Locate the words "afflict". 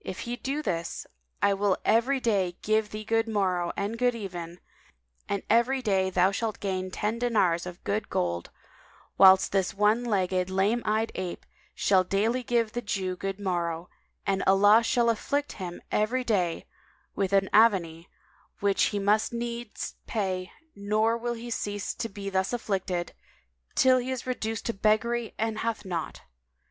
15.10-15.52